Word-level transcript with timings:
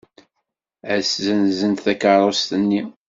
Ad 0.93 1.01
ssenzent 1.05 1.83
takeṛṛust-nni. 1.85 2.83